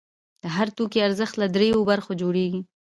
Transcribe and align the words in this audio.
د 0.43 0.45
هر 0.55 0.67
توکي 0.77 0.99
ارزښت 1.07 1.35
له 1.41 1.47
درېیو 1.55 1.87
برخو 1.91 2.11
جوړېږي 2.21 2.61